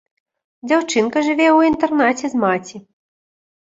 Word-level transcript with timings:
Дзяўчынка 0.71 1.23
жыве 1.29 1.47
ў 1.51 1.57
інтэрнаце 1.73 2.25
з 2.35 2.45
маці. 2.49 2.77